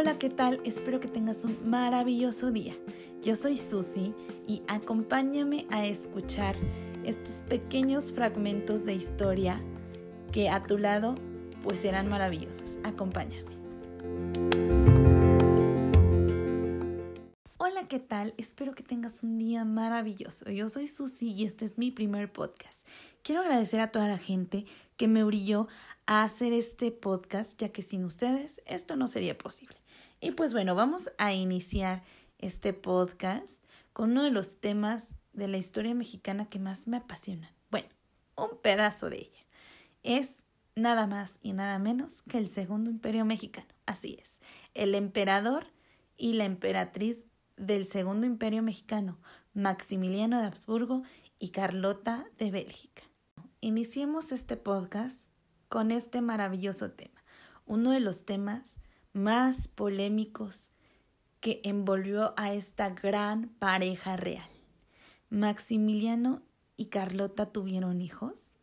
Hola, 0.00 0.16
¿qué 0.16 0.30
tal? 0.30 0.60
Espero 0.62 1.00
que 1.00 1.08
tengas 1.08 1.42
un 1.42 1.68
maravilloso 1.68 2.52
día. 2.52 2.76
Yo 3.20 3.34
soy 3.34 3.58
Susi 3.58 4.14
y 4.46 4.62
acompáñame 4.68 5.66
a 5.70 5.86
escuchar 5.86 6.54
estos 7.02 7.42
pequeños 7.48 8.12
fragmentos 8.12 8.84
de 8.84 8.94
historia 8.94 9.60
que 10.30 10.50
a 10.50 10.62
tu 10.62 10.78
lado 10.78 11.16
pues 11.64 11.80
serán 11.80 12.08
maravillosos. 12.08 12.78
Acompáñame. 12.84 13.50
Hola, 17.56 17.88
¿qué 17.88 17.98
tal? 17.98 18.34
Espero 18.38 18.76
que 18.76 18.84
tengas 18.84 19.24
un 19.24 19.36
día 19.36 19.64
maravilloso. 19.64 20.48
Yo 20.48 20.68
soy 20.68 20.86
Susi 20.86 21.32
y 21.32 21.44
este 21.44 21.64
es 21.64 21.76
mi 21.76 21.90
primer 21.90 22.32
podcast. 22.32 22.86
Quiero 23.24 23.40
agradecer 23.40 23.80
a 23.80 23.90
toda 23.90 24.06
la 24.06 24.18
gente 24.18 24.64
que 24.96 25.08
me 25.08 25.24
brilló 25.24 25.66
a 26.06 26.22
hacer 26.22 26.52
este 26.52 26.92
podcast, 26.92 27.60
ya 27.60 27.70
que 27.70 27.82
sin 27.82 28.04
ustedes 28.04 28.62
esto 28.64 28.94
no 28.94 29.08
sería 29.08 29.36
posible. 29.36 29.76
Y 30.20 30.32
pues 30.32 30.52
bueno, 30.52 30.74
vamos 30.74 31.12
a 31.16 31.32
iniciar 31.32 32.02
este 32.38 32.72
podcast 32.72 33.64
con 33.92 34.10
uno 34.12 34.24
de 34.24 34.32
los 34.32 34.60
temas 34.60 35.14
de 35.32 35.46
la 35.46 35.58
historia 35.58 35.94
mexicana 35.94 36.48
que 36.48 36.58
más 36.58 36.88
me 36.88 36.96
apasionan. 36.96 37.50
Bueno, 37.70 37.88
un 38.36 38.58
pedazo 38.60 39.10
de 39.10 39.18
ella. 39.18 39.46
Es 40.02 40.42
nada 40.74 41.06
más 41.06 41.38
y 41.40 41.52
nada 41.52 41.78
menos 41.78 42.22
que 42.22 42.38
el 42.38 42.48
Segundo 42.48 42.90
Imperio 42.90 43.24
Mexicano. 43.24 43.68
Así 43.86 44.18
es, 44.20 44.40
el 44.74 44.96
emperador 44.96 45.66
y 46.16 46.32
la 46.32 46.44
emperatriz 46.44 47.26
del 47.56 47.86
Segundo 47.86 48.26
Imperio 48.26 48.62
Mexicano, 48.62 49.18
Maximiliano 49.54 50.40
de 50.40 50.46
Habsburgo 50.46 51.04
y 51.38 51.50
Carlota 51.50 52.26
de 52.38 52.50
Bélgica. 52.50 53.04
Iniciemos 53.60 54.32
este 54.32 54.56
podcast 54.56 55.30
con 55.68 55.92
este 55.92 56.22
maravilloso 56.22 56.90
tema, 56.90 57.24
uno 57.66 57.92
de 57.92 58.00
los 58.00 58.24
temas 58.24 58.80
más 59.18 59.68
polémicos 59.68 60.72
que 61.40 61.60
envolvió 61.64 62.34
a 62.36 62.52
esta 62.52 62.90
gran 62.90 63.48
pareja 63.58 64.16
real. 64.16 64.48
Maximiliano 65.30 66.42
y 66.76 66.86
Carlota 66.86 67.46
tuvieron 67.46 68.00
hijos. 68.00 68.56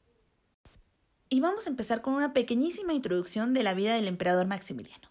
Y 1.30 1.40
vamos 1.40 1.68
a 1.68 1.70
empezar 1.70 2.02
con 2.02 2.14
una 2.14 2.34
pequeñísima 2.34 2.94
introducción 2.94 3.54
de 3.54 3.64
la 3.64 3.74
vida 3.74 3.94
del 3.94 4.08
emperador 4.08 4.48
Maximiliano. 4.48 5.10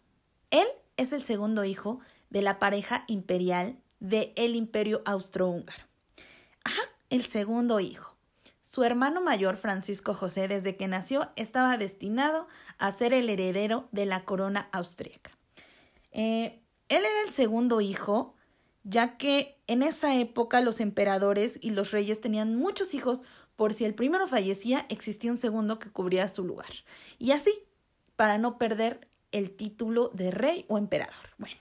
Él 0.50 0.66
es 0.96 1.12
el 1.12 1.22
segundo 1.22 1.64
hijo 1.64 2.00
de 2.30 2.42
la 2.42 2.58
pareja 2.58 3.04
imperial 3.08 3.76
del 4.00 4.32
el 4.36 4.56
imperio 4.56 5.02
austrohúngaro. 5.04 5.84
Ajá, 6.64 6.82
el 7.10 7.24
segundo 7.26 7.80
hijo. 7.80 8.16
Su 8.60 8.82
hermano 8.82 9.20
mayor, 9.20 9.56
Francisco 9.56 10.14
José, 10.14 10.48
desde 10.48 10.76
que 10.76 10.88
nació, 10.88 11.30
estaba 11.36 11.78
destinado 11.78 12.48
a 12.78 12.90
ser 12.90 13.12
el 13.12 13.28
heredero 13.28 13.88
de 13.92 14.06
la 14.06 14.24
corona 14.24 14.68
austríaca. 14.72 15.30
Eh, 16.14 16.62
él 16.88 17.04
era 17.04 17.22
el 17.26 17.30
segundo 17.30 17.82
hijo, 17.82 18.34
ya 18.84 19.18
que 19.18 19.60
en 19.66 19.82
esa 19.82 20.14
época 20.14 20.62
los 20.62 20.80
emperadores 20.80 21.58
y 21.60 21.70
los 21.70 21.90
reyes 21.90 22.22
tenían 22.22 22.54
muchos 22.56 22.94
hijos, 22.94 23.22
por 23.56 23.74
si 23.74 23.84
el 23.84 23.94
primero 23.94 24.26
fallecía, 24.26 24.86
existía 24.88 25.30
un 25.30 25.38
segundo 25.38 25.78
que 25.78 25.90
cubría 25.90 26.28
su 26.28 26.44
lugar. 26.44 26.72
Y 27.18 27.32
así, 27.32 27.52
para 28.16 28.38
no 28.38 28.58
perder 28.58 29.08
el 29.32 29.50
título 29.50 30.08
de 30.14 30.30
rey 30.30 30.64
o 30.68 30.78
emperador. 30.78 31.14
Bueno, 31.38 31.56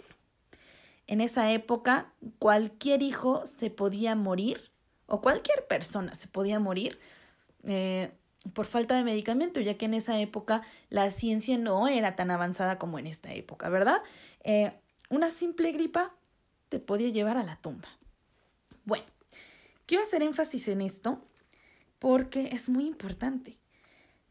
en 1.08 1.22
esa 1.22 1.52
época 1.52 2.14
cualquier 2.40 3.02
hijo 3.02 3.46
se 3.46 3.70
podía 3.70 4.16
morir 4.16 4.72
o 5.08 5.22
cualquier 5.22 5.68
persona 5.68 6.16
se 6.16 6.28
podía 6.28 6.60
morir 6.60 7.00
eh, 7.64 8.12
por 8.52 8.66
falta 8.66 8.96
de 8.96 9.04
medicamento, 9.04 9.62
ya 9.62 9.78
que 9.78 9.86
en 9.86 9.94
esa 9.94 10.20
época 10.20 10.64
la 10.90 11.10
ciencia 11.10 11.58
no 11.58 11.88
era 11.88 12.16
tan 12.16 12.32
avanzada 12.32 12.78
como 12.78 13.00
en 13.00 13.08
esta 13.08 13.34
época, 13.34 13.70
¿verdad? 13.70 14.02
Eh, 14.44 14.74
una 15.10 15.30
simple 15.30 15.72
gripa 15.72 16.14
te 16.70 16.80
podía 16.80 17.10
llevar 17.10 17.38
a 17.38 17.44
la 17.44 17.56
tumba. 17.58 17.88
Bueno, 18.84 19.06
quiero 19.86 20.04
hacer 20.04 20.24
énfasis 20.24 20.68
en 20.68 20.82
esto 20.82 21.24
porque 22.00 22.50
es 22.52 22.68
muy 22.68 22.86
importante. 22.86 23.58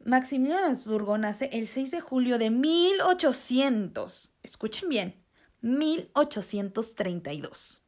Maximiliano 0.05 0.67
Habsburgo 0.67 1.17
nace 1.17 1.49
el 1.53 1.69
6 1.69 1.93
de 1.93 2.01
julio 2.01 2.39
de 2.39 2.51
1800. 2.51 4.33
Escuchen 4.43 4.89
bien, 4.89 5.15
1832. 5.61 7.83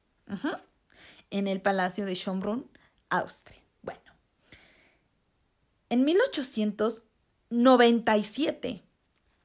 En 1.30 1.48
el 1.48 1.60
Palacio 1.60 2.06
de 2.06 2.14
Schönbrunn, 2.14 2.70
Austria. 3.10 3.63
En 5.94 6.04
1897, 6.04 8.82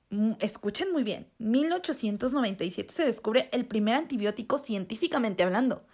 mm, 0.10 0.32
escuchen 0.40 0.92
muy 0.92 1.04
bien, 1.04 1.28
1897 1.38 2.92
se 2.92 3.06
descubre 3.06 3.50
el 3.52 3.68
primer 3.68 3.94
antibiótico 3.94 4.58
científicamente 4.58 5.44
hablando, 5.44 5.86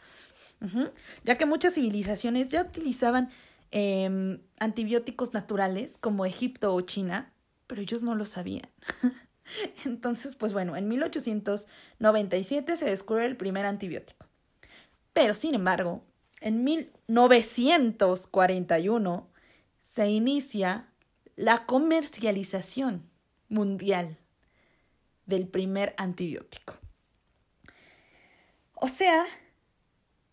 ya 1.26 1.38
que 1.38 1.46
muchas 1.46 1.74
civilizaciones 1.74 2.48
ya 2.48 2.62
utilizaban 2.62 3.32
em, 3.72 4.40
antibióticos 4.58 5.34
naturales 5.34 5.98
como 5.98 6.26
Egipto 6.26 6.74
o 6.74 6.80
China, 6.80 7.34
pero 7.68 7.82
ellos 7.82 8.02
no 8.02 8.16
lo 8.16 8.26
sabían. 8.26 8.70
Entonces, 9.84 10.36
pues 10.36 10.54
bueno, 10.54 10.78
en 10.78 10.88
1897 10.88 12.78
se 12.78 12.86
descubre 12.86 13.26
el 13.26 13.36
primer 13.36 13.66
antibiótico. 13.66 14.26
Pero, 15.12 15.36
sin 15.36 15.54
embargo, 15.54 16.06
en 16.40 16.64
1941 16.64 19.35
se 19.96 20.10
inicia 20.10 20.88
la 21.38 21.66
comercialización 21.66 23.10
mundial 23.48 24.18
del 25.26 25.48
primer 25.48 25.94
antibiótico. 25.96 26.74
O 28.74 28.90
sea, 28.90 29.24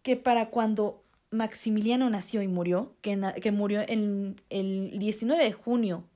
que 0.03 0.17
para 0.17 0.51
cuando 0.51 1.05
Maximiliano 1.31 2.11
nació 2.11 2.43
y 2.43 2.49
murió, 2.49 2.97
que, 3.03 3.17
que 3.41 3.53
murió 3.53 3.83
en 3.87 4.43
el 4.51 4.99
19 4.99 5.45
de 5.45 5.53
junio 5.53 6.09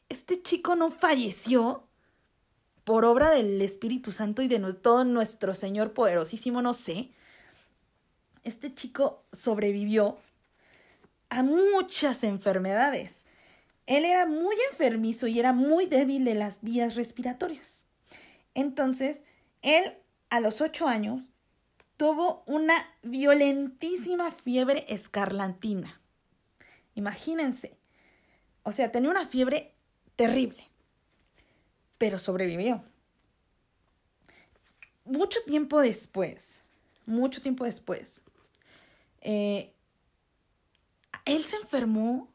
Este 0.09 0.41
chico 0.41 0.75
no 0.75 0.89
falleció 0.89 1.87
por 2.83 3.05
obra 3.05 3.29
del 3.29 3.61
Espíritu 3.61 4.11
Santo 4.11 4.41
y 4.41 4.47
de 4.47 4.59
todo 4.73 5.03
nuestro 5.03 5.53
Señor 5.53 5.93
poderosísimo, 5.93 6.61
no 6.61 6.73
sé, 6.73 7.11
este 8.43 8.73
chico 8.73 9.23
sobrevivió 9.31 10.17
a 11.29 11.43
muchas 11.43 12.23
enfermedades. 12.23 13.25
Él 13.85 14.05
era 14.05 14.25
muy 14.25 14.55
enfermizo 14.71 15.27
y 15.27 15.39
era 15.39 15.53
muy 15.53 15.85
débil 15.85 16.25
de 16.25 16.35
las 16.35 16.61
vías 16.61 16.95
respiratorias. 16.95 17.85
Entonces, 18.53 19.21
él 19.61 19.97
a 20.29 20.39
los 20.39 20.61
ocho 20.61 20.87
años 20.87 21.21
tuvo 21.97 22.43
una 22.47 22.75
violentísima 23.03 24.31
fiebre 24.31 24.85
escarlatina. 24.89 26.01
Imagínense. 26.95 27.77
O 28.63 28.71
sea, 28.71 28.91
tenía 28.91 29.11
una 29.11 29.27
fiebre 29.27 29.75
terrible 30.15 30.70
pero 32.01 32.17
sobrevivió. 32.17 32.83
Mucho 35.05 35.37
tiempo 35.45 35.79
después, 35.79 36.63
mucho 37.05 37.43
tiempo 37.43 37.63
después, 37.63 38.23
eh, 39.21 39.71
él 41.25 41.43
se 41.43 41.57
enfermó 41.57 42.27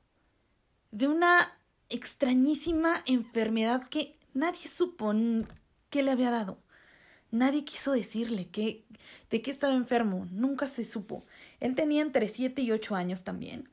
de 0.93 1.09
una 1.09 1.59
extrañísima 1.89 3.03
enfermedad 3.07 3.89
que 3.89 4.17
nadie 4.35 4.69
supo 4.69 5.13
qué 5.91 6.05
le 6.05 6.13
había 6.13 6.31
dado. 6.31 6.63
Nadie 7.33 7.65
quiso 7.65 7.91
decirle 7.91 8.47
que, 8.47 8.85
de 9.31 9.43
qué 9.43 9.51
estaba 9.51 9.75
enfermo, 9.75 10.29
nunca 10.31 10.69
se 10.69 10.85
supo. 10.85 11.25
Él 11.59 11.75
tenía 11.75 12.03
entre 12.03 12.29
7 12.29 12.63
y 12.63 12.71
8 12.71 12.95
años 12.95 13.25
también. 13.25 13.69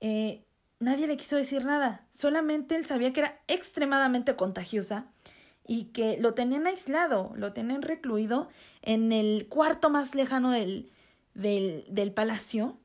Eh, 0.00 0.44
nadie 0.80 1.06
le 1.06 1.16
quiso 1.16 1.36
decir 1.36 1.64
nada, 1.64 2.06
solamente 2.10 2.74
él 2.74 2.86
sabía 2.86 3.12
que 3.12 3.20
era 3.20 3.40
extremadamente 3.46 4.34
contagiosa 4.34 5.06
y 5.66 5.92
que 5.92 6.16
lo 6.18 6.34
tenían 6.34 6.66
aislado, 6.66 7.32
lo 7.36 7.52
tenían 7.52 7.82
recluido 7.82 8.48
en 8.82 9.12
el 9.12 9.46
cuarto 9.48 9.90
más 9.90 10.14
lejano 10.14 10.50
del, 10.50 10.90
del, 11.34 12.12
palacio 12.12 12.78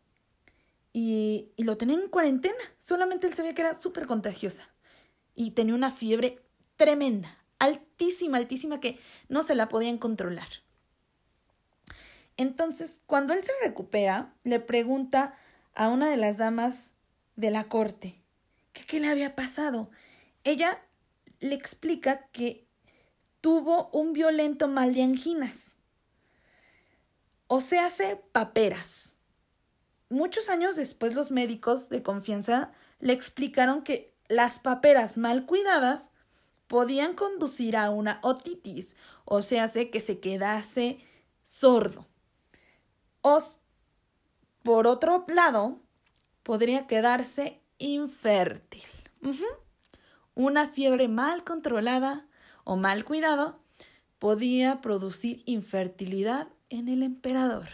y, 0.93 1.49
y 1.55 1.63
lo 1.63 1.77
tenía 1.77 1.95
en 1.95 2.09
cuarentena. 2.09 2.55
Solamente 2.79 3.27
él 3.27 3.33
sabía 3.33 3.55
que 3.55 3.61
era 3.61 3.73
súper 3.73 4.05
contagiosa 4.05 4.69
y 5.33 5.51
tenía 5.51 5.73
una 5.73 5.89
fiebre 5.89 6.43
tremenda, 6.75 7.37
altísima, 7.59 8.37
altísima, 8.37 8.81
que 8.81 8.99
no 9.29 9.41
se 9.41 9.55
la 9.55 9.69
podían 9.69 9.97
controlar. 9.97 10.49
Entonces, 12.37 12.99
cuando 13.05 13.33
él 13.33 13.43
se 13.43 13.53
recupera, 13.63 14.33
le 14.43 14.59
pregunta 14.59 15.37
a 15.73 15.87
una 15.87 16.09
de 16.09 16.17
las 16.17 16.37
damas 16.37 16.91
de 17.35 17.51
la 17.51 17.67
corte 17.69 18.25
qué 18.83 18.99
le 18.99 19.07
había 19.07 19.35
pasado. 19.35 19.89
Ella 20.43 20.83
le 21.39 21.55
explica 21.55 22.27
que 22.27 22.67
tuvo 23.41 23.89
un 23.91 24.13
violento 24.13 24.67
mal 24.67 24.93
de 24.93 25.03
anginas. 25.03 25.77
O 27.47 27.61
se 27.61 27.79
hace 27.79 28.17
paperas. 28.31 29.17
Muchos 30.09 30.49
años 30.49 30.75
después 30.75 31.15
los 31.15 31.31
médicos 31.31 31.89
de 31.89 32.03
confianza 32.03 32.71
le 32.99 33.13
explicaron 33.13 33.83
que 33.83 34.13
las 34.27 34.59
paperas 34.59 35.17
mal 35.17 35.45
cuidadas 35.45 36.09
podían 36.67 37.13
conducir 37.13 37.77
a 37.77 37.91
una 37.91 38.19
otitis, 38.23 38.95
o 39.23 39.43
se 39.43 39.59
hace 39.59 39.91
que 39.91 39.99
se 39.99 40.19
quedase 40.19 40.99
sordo. 41.43 42.07
O, 43.21 43.39
por 44.63 44.87
otro 44.87 45.25
lado, 45.27 45.84
podría 46.45 46.85
quedarse 46.85 47.59
infértil. 47.79 48.83
Una 50.35 50.67
fiebre 50.67 51.07
mal 51.07 51.43
controlada 51.43 52.27
o 52.63 52.75
mal 52.75 53.03
cuidado 53.03 53.59
podía 54.19 54.79
producir 54.79 55.41
infertilidad 55.47 56.47
en 56.69 56.87
el 56.87 57.01
emperador. 57.01 57.69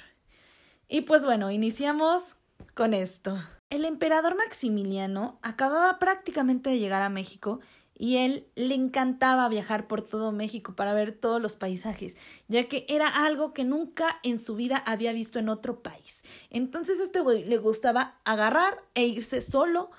Y 0.87 1.01
pues 1.01 1.25
bueno, 1.25 1.51
iniciamos 1.51 2.37
con 2.73 2.93
esto. 2.93 3.37
El 3.69 3.83
emperador 3.83 4.37
Maximiliano 4.37 5.37
acababa 5.41 5.99
prácticamente 5.99 6.69
de 6.69 6.79
llegar 6.79 7.01
a 7.01 7.09
México 7.09 7.59
y 8.01 8.17
él 8.17 8.47
le 8.55 8.73
encantaba 8.73 9.47
viajar 9.47 9.87
por 9.87 10.01
todo 10.01 10.31
México 10.31 10.75
para 10.75 10.95
ver 10.95 11.11
todos 11.11 11.39
los 11.39 11.55
paisajes, 11.55 12.17
ya 12.47 12.67
que 12.67 12.87
era 12.89 13.07
algo 13.07 13.53
que 13.53 13.63
nunca 13.63 14.19
en 14.23 14.39
su 14.39 14.55
vida 14.55 14.77
había 14.77 15.13
visto 15.13 15.37
en 15.37 15.49
otro 15.49 15.83
país. 15.83 16.23
Entonces 16.49 16.99
a 16.99 17.03
este 17.03 17.19
güey 17.19 17.43
le 17.43 17.59
gustaba 17.59 18.19
agarrar 18.25 18.81
e 18.95 19.05
irse 19.05 19.43
solo 19.43 19.91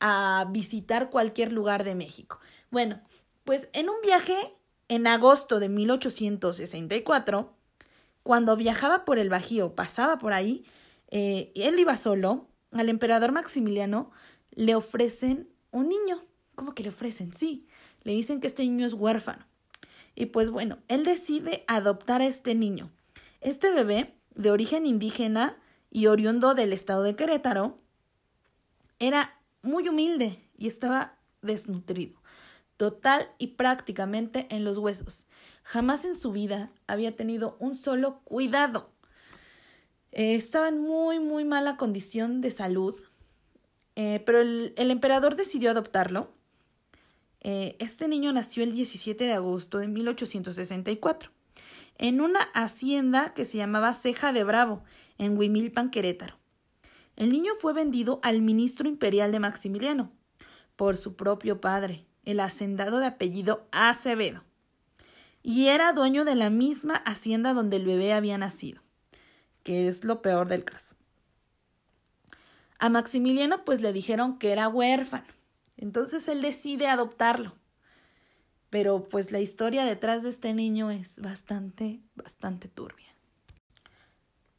a 0.00 0.46
visitar 0.48 1.10
cualquier 1.10 1.52
lugar 1.52 1.84
de 1.84 1.94
México. 1.94 2.40
Bueno, 2.70 3.02
pues 3.44 3.68
en 3.74 3.90
un 3.90 4.00
viaje 4.02 4.38
en 4.88 5.06
agosto 5.06 5.60
de 5.60 5.68
1864, 5.68 7.52
cuando 8.22 8.56
viajaba 8.56 9.04
por 9.04 9.18
el 9.18 9.28
Bajío, 9.28 9.74
pasaba 9.74 10.16
por 10.16 10.32
ahí, 10.32 10.64
eh, 11.08 11.52
él 11.54 11.78
iba 11.78 11.98
solo 11.98 12.48
al 12.70 12.88
emperador 12.88 13.32
Maximiliano 13.32 14.12
le 14.50 14.74
ofrecen 14.74 15.50
un 15.72 15.90
niño. 15.90 16.24
¿Cómo 16.60 16.74
que 16.74 16.82
le 16.82 16.90
ofrecen? 16.90 17.32
Sí, 17.32 17.66
le 18.02 18.12
dicen 18.12 18.38
que 18.38 18.46
este 18.46 18.64
niño 18.64 18.84
es 18.84 18.92
huérfano. 18.92 19.46
Y 20.14 20.26
pues 20.26 20.50
bueno, 20.50 20.76
él 20.88 21.04
decide 21.04 21.64
adoptar 21.68 22.20
a 22.20 22.26
este 22.26 22.54
niño. 22.54 22.90
Este 23.40 23.70
bebé, 23.70 24.14
de 24.34 24.50
origen 24.50 24.84
indígena 24.84 25.56
y 25.90 26.08
oriundo 26.08 26.52
del 26.52 26.74
estado 26.74 27.02
de 27.02 27.16
Querétaro, 27.16 27.78
era 28.98 29.40
muy 29.62 29.88
humilde 29.88 30.50
y 30.58 30.68
estaba 30.68 31.18
desnutrido, 31.40 32.20
total 32.76 33.26
y 33.38 33.46
prácticamente 33.54 34.46
en 34.50 34.62
los 34.62 34.76
huesos. 34.76 35.24
Jamás 35.62 36.04
en 36.04 36.14
su 36.14 36.30
vida 36.30 36.70
había 36.86 37.16
tenido 37.16 37.56
un 37.58 37.74
solo 37.74 38.20
cuidado. 38.24 38.92
Eh, 40.12 40.34
estaba 40.34 40.68
en 40.68 40.78
muy, 40.78 41.20
muy 41.20 41.46
mala 41.46 41.78
condición 41.78 42.42
de 42.42 42.50
salud, 42.50 42.94
eh, 43.96 44.22
pero 44.26 44.40
el, 44.40 44.74
emperador 44.76 45.36
decidió 45.36 45.70
adoptarlo. 45.70 46.38
Eh, 47.40 47.76
este 47.78 48.08
niño 48.08 48.32
nació 48.32 48.62
el 48.62 48.72
17 48.72 49.24
de 49.24 49.32
agosto 49.32 49.78
de 49.78 49.88
1864 49.88 51.30
en 51.98 52.20
una 52.20 52.40
hacienda 52.54 53.34
que 53.34 53.44
se 53.44 53.58
llamaba 53.58 53.92
Ceja 53.92 54.32
de 54.32 54.44
Bravo, 54.44 54.82
en 55.18 55.36
Huimilpan, 55.36 55.90
Querétaro. 55.90 56.38
El 57.16 57.30
niño 57.30 57.52
fue 57.60 57.74
vendido 57.74 58.20
al 58.22 58.40
ministro 58.40 58.88
imperial 58.88 59.32
de 59.32 59.40
Maximiliano 59.40 60.10
por 60.76 60.96
su 60.96 61.16
propio 61.16 61.60
padre, 61.60 62.06
el 62.24 62.40
hacendado 62.40 63.00
de 63.00 63.06
apellido 63.06 63.66
Acevedo, 63.70 64.44
y 65.42 65.66
era 65.66 65.92
dueño 65.92 66.24
de 66.24 66.34
la 66.34 66.48
misma 66.48 66.94
hacienda 66.94 67.52
donde 67.52 67.76
el 67.76 67.84
bebé 67.84 68.14
había 68.14 68.38
nacido 68.38 68.80
que 69.62 69.88
es 69.88 70.04
lo 70.04 70.22
peor 70.22 70.48
del 70.48 70.64
caso. 70.64 70.94
A 72.78 72.88
Maximiliano 72.88 73.64
pues 73.64 73.80
le 73.80 73.92
dijeron 73.92 74.38
que 74.38 74.52
era 74.52 74.68
huérfano, 74.68 75.26
entonces 75.80 76.28
él 76.28 76.42
decide 76.42 76.86
adoptarlo. 76.86 77.56
Pero 78.68 79.08
pues 79.08 79.32
la 79.32 79.40
historia 79.40 79.84
detrás 79.84 80.22
de 80.22 80.28
este 80.28 80.54
niño 80.54 80.90
es 80.90 81.18
bastante, 81.18 82.00
bastante 82.14 82.68
turbia. 82.68 83.08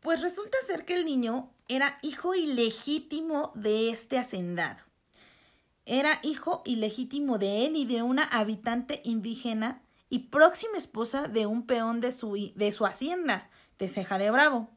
Pues 0.01 0.21
resulta 0.21 0.57
ser 0.65 0.83
que 0.83 0.95
el 0.95 1.05
niño 1.05 1.53
era 1.67 1.99
hijo 2.01 2.33
ilegítimo 2.33 3.53
de 3.55 3.91
este 3.91 4.17
hacendado. 4.17 4.81
Era 5.85 6.19
hijo 6.23 6.63
ilegítimo 6.65 7.37
de 7.37 7.67
él 7.67 7.75
y 7.75 7.85
de 7.85 8.01
una 8.01 8.23
habitante 8.23 9.01
indígena 9.05 9.83
y 10.09 10.19
próxima 10.29 10.77
esposa 10.77 11.27
de 11.27 11.45
un 11.45 11.67
peón 11.67 12.01
de 12.01 12.11
su, 12.11 12.51
de 12.55 12.71
su 12.71 12.85
hacienda, 12.85 13.49
de 13.77 13.87
Ceja 13.87 14.17
de 14.17 14.31
Bravo. 14.31 14.69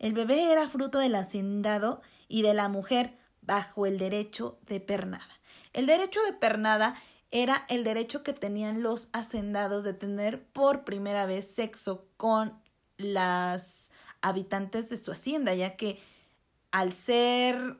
El 0.00 0.12
bebé 0.12 0.50
era 0.50 0.68
fruto 0.68 0.98
del 0.98 1.14
hacendado 1.14 2.02
y 2.28 2.42
de 2.42 2.52
la 2.52 2.68
mujer 2.68 3.16
bajo 3.46 3.86
el 3.86 3.98
derecho 3.98 4.58
de 4.66 4.80
pernada. 4.80 5.40
El 5.72 5.86
derecho 5.86 6.20
de 6.22 6.32
pernada 6.32 6.94
era 7.30 7.64
el 7.68 7.84
derecho 7.84 8.22
que 8.22 8.32
tenían 8.32 8.82
los 8.82 9.08
hacendados 9.12 9.84
de 9.84 9.94
tener 9.94 10.44
por 10.44 10.84
primera 10.84 11.26
vez 11.26 11.46
sexo 11.46 12.06
con 12.16 12.60
las 12.96 13.90
habitantes 14.20 14.88
de 14.88 14.96
su 14.96 15.12
hacienda, 15.12 15.54
ya 15.54 15.76
que 15.76 16.00
al 16.70 16.92
ser 16.92 17.78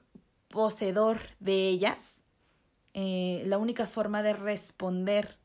poseedor 0.48 1.20
de 1.40 1.68
ellas, 1.68 2.22
eh, 2.94 3.42
la 3.46 3.58
única 3.58 3.86
forma 3.86 4.22
de 4.22 4.32
responder 4.32 5.38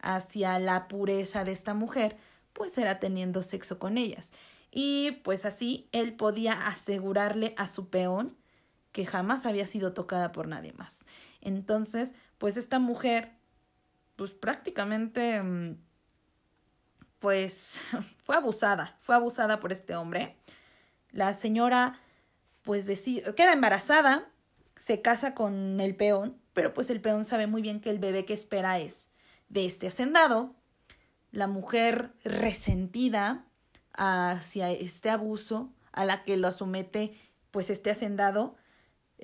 hacia 0.00 0.58
la 0.58 0.88
pureza 0.88 1.44
de 1.44 1.52
esta 1.52 1.74
mujer, 1.74 2.16
pues 2.52 2.76
era 2.78 3.00
teniendo 3.00 3.42
sexo 3.42 3.78
con 3.78 3.98
ellas 3.98 4.32
y 4.74 5.12
pues 5.22 5.44
así 5.44 5.88
él 5.92 6.14
podía 6.14 6.66
asegurarle 6.66 7.54
a 7.56 7.68
su 7.68 7.88
peón 7.88 8.36
que 8.94 9.04
jamás 9.04 9.44
había 9.44 9.66
sido 9.66 9.92
tocada 9.92 10.30
por 10.30 10.46
nadie 10.46 10.72
más. 10.72 11.04
Entonces, 11.40 12.14
pues 12.38 12.56
esta 12.56 12.78
mujer, 12.78 13.32
pues 14.14 14.30
prácticamente, 14.30 15.42
mm, 15.42 15.76
pues 17.18 17.82
fue 18.24 18.36
abusada, 18.36 18.96
fue 19.00 19.16
abusada 19.16 19.58
por 19.58 19.72
este 19.72 19.96
hombre. 19.96 20.36
La 21.10 21.34
señora, 21.34 21.98
pues 22.62 22.86
decide, 22.86 23.34
queda 23.34 23.52
embarazada, 23.52 24.30
se 24.76 25.02
casa 25.02 25.34
con 25.34 25.80
el 25.80 25.96
peón, 25.96 26.40
pero 26.52 26.72
pues 26.72 26.88
el 26.88 27.00
peón 27.00 27.24
sabe 27.24 27.48
muy 27.48 27.62
bien 27.62 27.80
que 27.80 27.90
el 27.90 27.98
bebé 27.98 28.24
que 28.24 28.34
espera 28.34 28.78
es 28.78 29.08
de 29.48 29.66
este 29.66 29.88
hacendado. 29.88 30.54
La 31.32 31.48
mujer 31.48 32.14
resentida, 32.22 33.44
hacia 33.92 34.70
este 34.70 35.10
abuso 35.10 35.72
a 35.90 36.04
la 36.04 36.22
que 36.22 36.36
lo 36.36 36.52
somete 36.52 37.18
pues 37.50 37.70
este 37.70 37.90
hacendado, 37.90 38.56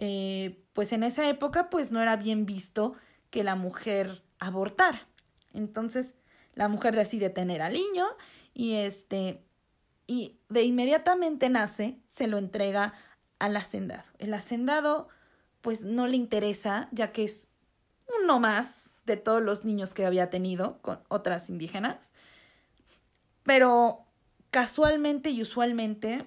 eh, 0.02 0.64
pues 0.73 0.92
en 0.92 1.02
esa 1.02 1.28
época 1.28 1.69
pues 1.69 1.92
no 1.92 2.00
era 2.00 2.16
bien 2.16 2.47
visto 2.47 2.95
que 3.28 3.45
la 3.45 3.54
mujer 3.54 4.23
abortara. 4.38 5.07
Entonces 5.52 6.14
la 6.54 6.69
mujer 6.69 6.97
decide 6.97 7.28
tener 7.28 7.61
al 7.61 7.75
niño 7.75 8.07
y 8.54 8.76
este 8.76 9.45
y 10.07 10.38
de 10.49 10.62
inmediatamente 10.62 11.50
nace, 11.50 12.00
se 12.07 12.28
lo 12.28 12.38
entrega 12.38 12.95
al 13.38 13.54
hacendado. 13.59 14.04
El 14.19 14.33
hacendado 14.33 15.09
pues 15.61 15.85
no 15.85 16.07
le 16.07 16.16
interesa 16.16 16.88
ya 16.92 17.12
que 17.12 17.25
es 17.25 17.50
uno 18.23 18.40
más 18.40 18.95
de 19.04 19.19
todos 19.19 19.42
los 19.42 19.66
niños 19.66 19.92
que 19.92 20.07
había 20.07 20.30
tenido 20.30 20.80
con 20.80 21.00
otras 21.09 21.50
indígenas. 21.50 22.14
Pero 23.42 24.07
casualmente 24.50 25.28
y 25.28 25.42
usualmente 25.42 26.26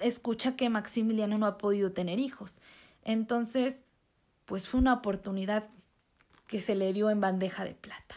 escucha 0.00 0.56
que 0.56 0.70
Maximiliano 0.70 1.38
no 1.38 1.46
ha 1.46 1.58
podido 1.58 1.92
tener 1.92 2.18
hijos. 2.18 2.58
Entonces, 3.02 3.84
pues 4.44 4.68
fue 4.68 4.80
una 4.80 4.94
oportunidad 4.94 5.68
que 6.46 6.60
se 6.60 6.74
le 6.74 6.92
dio 6.92 7.10
en 7.10 7.20
bandeja 7.20 7.64
de 7.64 7.74
plata. 7.74 8.16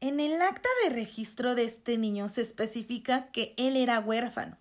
En 0.00 0.20
el 0.20 0.40
acta 0.42 0.68
de 0.82 0.90
registro 0.90 1.54
de 1.54 1.64
este 1.64 1.98
niño 1.98 2.28
se 2.28 2.42
especifica 2.42 3.30
que 3.30 3.54
él 3.56 3.76
era 3.76 4.00
huérfano 4.00 4.58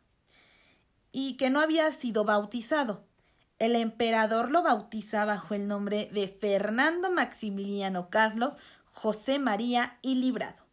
y 1.11 1.37
que 1.37 1.49
no 1.49 1.59
había 1.59 1.91
sido 1.91 2.23
bautizado. 2.23 3.05
El 3.59 3.75
emperador 3.75 4.51
lo 4.51 4.63
bautiza 4.63 5.25
bajo 5.25 5.53
el 5.53 5.67
nombre 5.67 6.09
de 6.13 6.27
Fernando 6.27 7.11
Maximiliano 7.11 8.09
Carlos 8.09 8.57
José 8.85 9.39
María 9.39 9.97
y 10.01 10.15
Librado. 10.15 10.63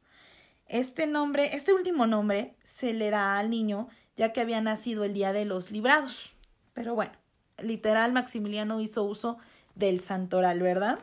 Este 0.67 1.07
nombre, 1.07 1.57
este 1.57 1.73
último 1.73 2.07
nombre 2.07 2.57
se 2.63 2.93
le 2.93 3.11
da 3.11 3.39
al 3.39 3.51
niño 3.51 3.89
ya 4.21 4.35
que 4.35 4.43
había 4.43 4.61
nacido 4.61 5.05
el 5.05 5.15
día 5.15 5.33
de 5.33 5.47
los 5.47 5.71
librados. 5.71 6.35
pero 6.75 6.95
bueno, 6.95 7.13
literal 7.57 8.13
Maximiliano 8.13 8.79
hizo 8.79 9.03
uso 9.03 9.39
del 9.75 10.01
santoral, 10.01 10.61
¿verdad? 10.61 10.99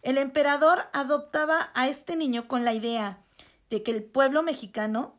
El 0.00 0.16
emperador 0.16 0.86
adoptaba 0.94 1.70
a 1.74 1.88
este 1.88 2.16
niño 2.16 2.48
con 2.48 2.64
la 2.64 2.72
idea 2.72 3.18
de 3.68 3.82
que 3.82 3.90
el 3.90 4.02
pueblo 4.02 4.42
mexicano 4.42 5.18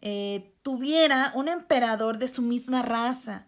eh, 0.00 0.54
tuviera 0.62 1.30
un 1.36 1.46
emperador 1.46 2.18
de 2.18 2.26
su 2.26 2.42
misma 2.42 2.82
raza 2.82 3.46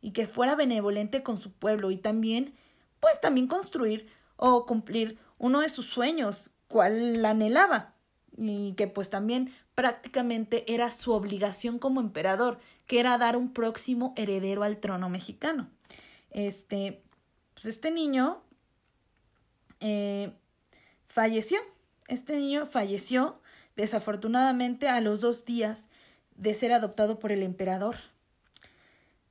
y 0.00 0.12
que 0.12 0.28
fuera 0.28 0.54
benevolente 0.54 1.24
con 1.24 1.40
su 1.40 1.50
pueblo 1.50 1.90
y 1.90 1.96
también, 1.96 2.54
pues 3.00 3.20
también 3.20 3.48
construir 3.48 4.08
o 4.36 4.66
cumplir 4.66 5.18
uno 5.36 5.62
de 5.62 5.68
sus 5.68 5.86
sueños, 5.86 6.52
cual 6.68 7.24
anhelaba 7.24 7.96
y 8.36 8.74
que 8.74 8.86
pues 8.86 9.10
también 9.10 9.52
prácticamente 9.74 10.72
era 10.72 10.90
su 10.90 11.12
obligación 11.12 11.78
como 11.78 12.00
emperador, 12.00 12.60
que 12.86 13.00
era 13.00 13.18
dar 13.18 13.36
un 13.36 13.52
próximo 13.52 14.12
heredero 14.16 14.62
al 14.62 14.78
trono 14.78 15.08
mexicano. 15.08 15.70
Este, 16.30 17.02
pues 17.54 17.66
este 17.66 17.90
niño 17.90 18.42
eh, 19.80 20.32
falleció. 21.08 21.58
Este 22.08 22.36
niño 22.36 22.66
falleció 22.66 23.40
desafortunadamente 23.76 24.88
a 24.88 25.00
los 25.00 25.20
dos 25.20 25.44
días 25.44 25.88
de 26.36 26.54
ser 26.54 26.72
adoptado 26.72 27.18
por 27.18 27.32
el 27.32 27.42
emperador. 27.42 27.96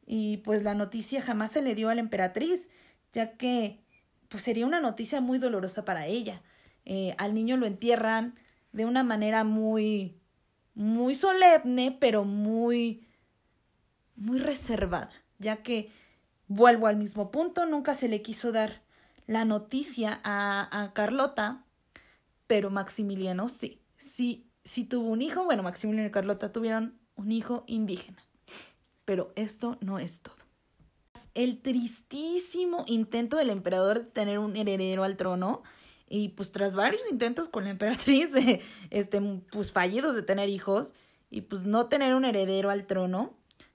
Y 0.06 0.38
pues 0.38 0.64
la 0.64 0.74
noticia 0.74 1.22
jamás 1.22 1.52
se 1.52 1.62
le 1.62 1.76
dio 1.76 1.90
a 1.90 1.96
la 1.96 2.02
emperatriz, 2.02 2.70
ya 3.14 3.38
que 3.38 3.80
pues 4.28 4.44
sería 4.44 4.66
una 4.66 4.80
noticia 4.80 5.22
muy 5.22 5.40
dolorosa 5.40 5.86
para 5.86 6.08
ella. 6.08 6.42
Eh, 6.86 7.14
al 7.18 7.34
niño 7.34 7.58
lo 7.58 7.66
entierran 7.66 8.36
de 8.72 8.86
una 8.86 9.04
manera 9.04 9.44
muy 9.44 10.21
muy 10.74 11.16
solemne, 11.16 11.98
pero 12.00 12.24
muy 12.24 13.06
muy 14.16 14.40
reservada, 14.40 15.10
ya 15.40 15.64
que 15.64 15.92
vuelvo 16.48 16.88
al 16.88 16.96
mismo 16.96 17.32
punto, 17.32 17.66
nunca 17.66 17.96
se 17.96 18.08
le 18.08 18.22
quiso 18.22 18.52
dar 18.52 18.82
la 19.26 19.46
noticia 19.46 20.22
a, 20.24 20.84
a 20.84 20.94
Carlota, 20.94 21.66
pero 22.46 22.70
Maximiliano 22.70 23.50
sí, 23.50 23.82
sí, 23.98 24.48
sí 24.64 24.84
tuvo 24.84 25.10
un 25.10 25.22
hijo, 25.22 25.44
bueno, 25.46 25.64
Maximiliano 25.64 26.08
y 26.08 26.12
Carlota 26.12 26.52
tuvieron 26.52 27.00
un 27.16 27.32
hijo 27.32 27.64
indígena, 27.68 28.24
pero 29.06 29.32
esto 29.36 29.78
no 29.82 30.00
es 30.00 30.22
todo. 30.22 30.36
El 31.34 31.62
tristísimo 31.62 32.84
intento 32.88 33.38
del 33.38 33.50
emperador 33.50 34.04
de 34.04 34.10
tener 34.10 34.40
un 34.40 34.56
heredero 34.56 35.04
al 35.04 35.18
trono, 35.18 35.64
y 36.12 36.30
pues 36.30 36.52
tras 36.52 36.76
varios 36.76 37.10
intentos 37.10 37.48
con 37.48 37.64
la 37.64 37.70
emperatriz 37.70 38.32
de, 38.34 38.62
este, 38.90 39.22
pues 39.50 39.72
fallidos 39.72 40.14
de 40.14 40.22
tener 40.22 40.50
hijos 40.50 40.94
y 41.30 41.42
pues 41.42 41.64
no 41.64 41.88
tener 41.88 42.14
un 42.16 42.26
heredero 42.26 42.70
al 42.70 42.86
trono 42.86 43.34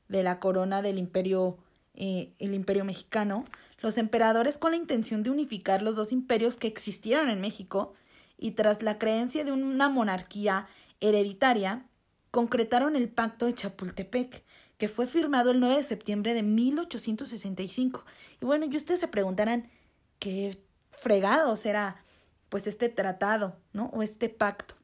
de 0.08 0.22
la 0.22 0.38
corona 0.38 0.82
del 0.82 0.98
imperio, 0.98 1.56
eh, 1.94 2.34
el 2.38 2.52
imperio 2.52 2.84
mexicano, 2.84 3.46
los 3.80 3.96
emperadores 3.96 4.58
con 4.58 4.72
la 4.72 4.76
intención 4.76 5.22
de 5.22 5.30
unificar 5.30 5.80
los 5.80 5.96
dos 5.96 6.12
imperios 6.12 6.56
que 6.56 6.68
existieron 6.68 7.30
en 7.30 7.40
México 7.40 7.94
y 8.36 8.50
tras 8.50 8.82
la 8.82 8.98
creencia 8.98 9.42
de 9.42 9.52
una 9.52 9.88
monarquía 9.88 10.68
hereditaria, 11.00 11.86
concretaron 12.30 12.96
el 12.96 13.08
pacto 13.08 13.46
de 13.46 13.54
Chapultepec, 13.54 14.44
que 14.76 14.88
fue 14.88 15.06
firmado 15.06 15.52
el 15.52 15.60
9 15.60 15.76
de 15.76 15.82
septiembre 15.82 16.34
de 16.34 16.42
1865. 16.42 18.04
Y 18.42 18.44
bueno, 18.44 18.66
y 18.66 18.76
ustedes 18.76 19.00
se 19.00 19.08
preguntarán, 19.08 19.70
¿qué 20.18 20.58
fregado 20.90 21.56
será 21.56 22.04
pues 22.48 22.66
este 22.66 22.88
tratado, 22.88 23.56
¿no? 23.72 23.86
O 23.92 24.02
este 24.02 24.28
pacto. 24.28 24.74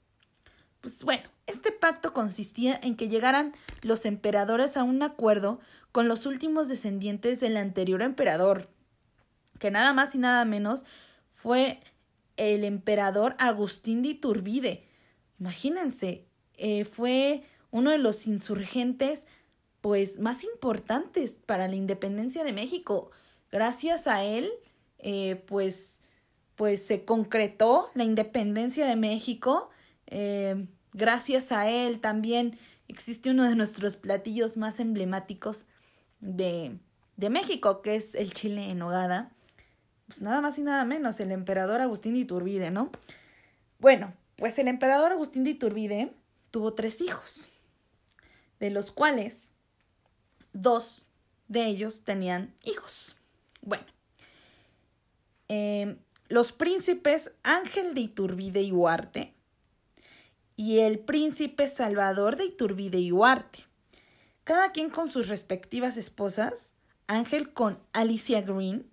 Pues 0.80 1.04
bueno, 1.04 1.22
este 1.46 1.70
pacto 1.72 2.12
consistía 2.12 2.78
en 2.82 2.96
que 2.96 3.08
llegaran 3.08 3.54
los 3.82 4.04
emperadores 4.04 4.76
a 4.76 4.82
un 4.82 5.02
acuerdo 5.02 5.60
con 5.92 6.08
los 6.08 6.26
últimos 6.26 6.68
descendientes 6.68 7.40
del 7.40 7.56
anterior 7.56 8.02
emperador, 8.02 8.68
que 9.58 9.70
nada 9.70 9.92
más 9.92 10.14
y 10.14 10.18
nada 10.18 10.44
menos 10.44 10.84
fue 11.30 11.80
el 12.36 12.64
emperador 12.64 13.36
Agustín 13.38 14.02
de 14.02 14.08
Iturbide. 14.08 14.88
Imagínense, 15.38 16.26
eh, 16.54 16.84
fue 16.84 17.44
uno 17.70 17.90
de 17.90 17.98
los 17.98 18.26
insurgentes 18.26 19.26
pues 19.80 20.20
más 20.20 20.44
importantes 20.44 21.32
para 21.32 21.68
la 21.68 21.74
independencia 21.74 22.44
de 22.44 22.52
México. 22.52 23.10
Gracias 23.50 24.06
a 24.06 24.22
él, 24.22 24.50
eh, 24.98 25.42
pues 25.46 26.01
pues 26.62 26.86
se 26.86 27.04
concretó 27.04 27.90
la 27.92 28.04
independencia 28.04 28.86
de 28.86 28.94
México. 28.94 29.70
Eh, 30.06 30.68
gracias 30.92 31.50
a 31.50 31.68
él 31.68 31.98
también 31.98 32.56
existe 32.86 33.30
uno 33.30 33.42
de 33.42 33.56
nuestros 33.56 33.96
platillos 33.96 34.56
más 34.56 34.78
emblemáticos 34.78 35.64
de, 36.20 36.78
de 37.16 37.30
México, 37.30 37.82
que 37.82 37.96
es 37.96 38.14
el 38.14 38.32
chile 38.32 38.70
en 38.70 38.80
hogada. 38.80 39.32
Pues 40.06 40.22
nada 40.22 40.40
más 40.40 40.56
y 40.56 40.62
nada 40.62 40.84
menos, 40.84 41.18
el 41.18 41.32
emperador 41.32 41.80
Agustín 41.80 42.14
de 42.14 42.20
Iturbide, 42.20 42.70
¿no? 42.70 42.92
Bueno, 43.80 44.14
pues 44.36 44.56
el 44.60 44.68
emperador 44.68 45.10
Agustín 45.10 45.42
de 45.42 45.50
Iturbide 45.50 46.12
tuvo 46.52 46.74
tres 46.74 47.00
hijos, 47.00 47.48
de 48.60 48.70
los 48.70 48.92
cuales 48.92 49.50
dos 50.52 51.08
de 51.48 51.66
ellos 51.66 52.04
tenían 52.04 52.54
hijos. 52.62 53.16
Bueno, 53.62 53.86
eh, 55.48 55.96
los 56.32 56.52
príncipes 56.52 57.30
Ángel 57.42 57.92
de 57.92 58.00
Iturbide 58.00 58.62
y 58.62 58.72
Huarte 58.72 59.34
y 60.56 60.78
el 60.78 60.98
príncipe 60.98 61.68
Salvador 61.68 62.36
de 62.36 62.46
Iturbide 62.46 62.98
y 62.98 63.12
Huarte, 63.12 63.66
cada 64.42 64.72
quien 64.72 64.88
con 64.88 65.10
sus 65.10 65.28
respectivas 65.28 65.98
esposas, 65.98 66.72
Ángel 67.06 67.52
con 67.52 67.78
Alicia 67.92 68.40
Green 68.40 68.90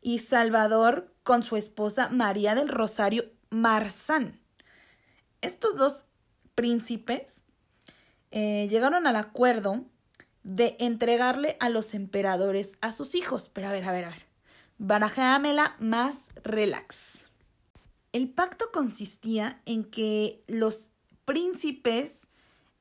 y 0.00 0.18
Salvador 0.18 1.14
con 1.22 1.44
su 1.44 1.56
esposa 1.56 2.08
María 2.08 2.56
del 2.56 2.68
Rosario 2.68 3.26
Marzán. 3.50 4.40
Estos 5.40 5.76
dos 5.76 6.04
príncipes 6.56 7.42
eh, 8.32 8.66
llegaron 8.68 9.06
al 9.06 9.14
acuerdo 9.14 9.84
de 10.42 10.74
entregarle 10.80 11.56
a 11.60 11.68
los 11.68 11.94
emperadores 11.94 12.76
a 12.80 12.90
sus 12.90 13.14
hijos. 13.14 13.48
Pero 13.52 13.68
a 13.68 13.72
ver, 13.72 13.84
a 13.84 13.92
ver, 13.92 14.06
a 14.06 14.10
ver 14.10 14.31
barajámela 14.78 15.76
más 15.78 16.28
relax. 16.42 17.30
El 18.12 18.28
pacto 18.28 18.66
consistía 18.72 19.62
en 19.64 19.84
que 19.84 20.44
los 20.46 20.90
príncipes, 21.24 22.28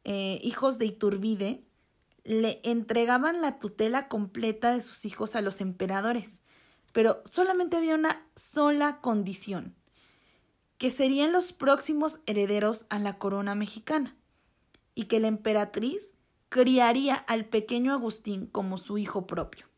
eh, 0.03 0.39
hijos 0.43 0.77
de 0.77 0.85
Iturbide, 0.87 1.63
le 2.23 2.59
entregaban 2.63 3.41
la 3.41 3.59
tutela 3.59 4.07
completa 4.07 4.73
de 4.73 4.81
sus 4.81 5.05
hijos 5.05 5.35
a 5.35 5.41
los 5.41 5.61
emperadores, 5.61 6.41
pero 6.91 7.21
solamente 7.25 7.77
había 7.77 7.95
una 7.95 8.27
sola 8.35 8.99
condición, 9.01 9.75
que 10.77 10.91
serían 10.91 11.31
los 11.31 11.53
próximos 11.53 12.19
herederos 12.25 12.85
a 12.89 12.99
la 12.99 13.17
corona 13.17 13.55
mexicana, 13.55 14.15
y 14.93 15.05
que 15.05 15.19
la 15.19 15.27
emperatriz 15.27 16.13
criaría 16.49 17.15
al 17.15 17.45
pequeño 17.45 17.93
Agustín 17.93 18.47
como 18.47 18.77
su 18.77 18.97
hijo 18.97 19.25
propio. 19.25 19.70